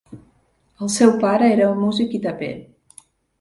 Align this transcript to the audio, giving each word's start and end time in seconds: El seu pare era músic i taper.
El 0.85 0.89
seu 0.93 1.13
pare 1.25 1.49
era 1.57 1.67
músic 1.83 2.17
i 2.21 2.23
taper. 2.25 2.51